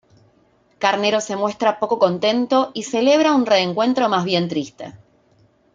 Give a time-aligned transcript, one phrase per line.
[0.79, 4.93] Carnero se muestra poco contento y se celebra un reencuentro más bien triste.